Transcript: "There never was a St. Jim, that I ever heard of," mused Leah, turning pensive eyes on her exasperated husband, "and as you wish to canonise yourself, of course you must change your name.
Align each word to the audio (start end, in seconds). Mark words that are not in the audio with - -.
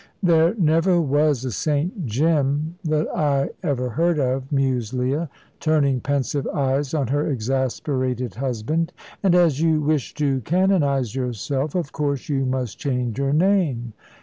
"There 0.23 0.55
never 0.55 0.99
was 0.99 1.45
a 1.45 1.51
St. 1.51 2.07
Jim, 2.07 2.73
that 2.83 3.07
I 3.15 3.51
ever 3.61 3.89
heard 3.89 4.17
of," 4.17 4.51
mused 4.51 4.93
Leah, 4.93 5.29
turning 5.59 5.99
pensive 6.01 6.47
eyes 6.47 6.95
on 6.95 7.05
her 7.09 7.27
exasperated 7.27 8.33
husband, 8.33 8.93
"and 9.21 9.35
as 9.35 9.61
you 9.61 9.79
wish 9.79 10.15
to 10.15 10.41
canonise 10.41 11.13
yourself, 11.13 11.75
of 11.75 11.91
course 11.91 12.29
you 12.29 12.47
must 12.47 12.79
change 12.79 13.19
your 13.19 13.31
name. 13.31 13.93